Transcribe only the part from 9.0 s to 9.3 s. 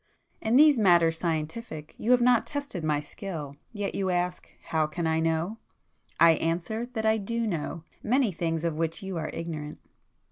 you are